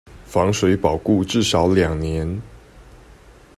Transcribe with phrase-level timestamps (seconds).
[0.25, 2.41] 防水保固至少兩年